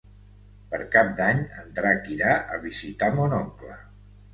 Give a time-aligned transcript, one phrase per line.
[0.71, 3.83] Per Cap d'Any en Drac irà a visitar mon oncle.